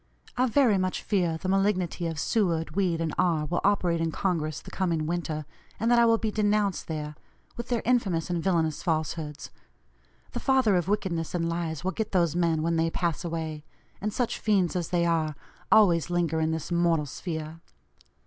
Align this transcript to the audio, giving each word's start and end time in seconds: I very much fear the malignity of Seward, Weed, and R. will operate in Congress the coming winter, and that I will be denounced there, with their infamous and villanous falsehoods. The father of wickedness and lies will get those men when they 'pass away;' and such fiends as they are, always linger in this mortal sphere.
I 0.35 0.47
very 0.47 0.79
much 0.79 1.03
fear 1.03 1.37
the 1.37 1.47
malignity 1.47 2.07
of 2.07 2.17
Seward, 2.17 2.75
Weed, 2.75 2.99
and 3.01 3.13
R. 3.19 3.45
will 3.45 3.61
operate 3.63 4.01
in 4.01 4.11
Congress 4.11 4.59
the 4.59 4.71
coming 4.71 5.05
winter, 5.05 5.45
and 5.79 5.91
that 5.91 5.99
I 5.99 6.07
will 6.07 6.17
be 6.17 6.31
denounced 6.31 6.87
there, 6.87 7.13
with 7.55 7.67
their 7.67 7.83
infamous 7.85 8.27
and 8.27 8.43
villanous 8.43 8.81
falsehoods. 8.81 9.51
The 10.31 10.39
father 10.39 10.75
of 10.75 10.87
wickedness 10.87 11.35
and 11.35 11.47
lies 11.47 11.83
will 11.83 11.91
get 11.91 12.13
those 12.13 12.35
men 12.35 12.63
when 12.63 12.77
they 12.77 12.89
'pass 12.89 13.23
away;' 13.23 13.63
and 14.01 14.11
such 14.11 14.39
fiends 14.39 14.75
as 14.75 14.89
they 14.89 15.05
are, 15.05 15.35
always 15.71 16.09
linger 16.09 16.39
in 16.39 16.49
this 16.49 16.71
mortal 16.71 17.05
sphere. 17.05 17.59